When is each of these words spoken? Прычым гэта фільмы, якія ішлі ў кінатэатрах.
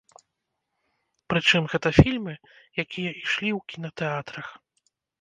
Прычым 1.33 1.69
гэта 1.75 1.93
фільмы, 1.99 2.33
якія 2.87 3.11
ішлі 3.23 3.49
ў 3.57 3.59
кінатэатрах. 3.75 4.47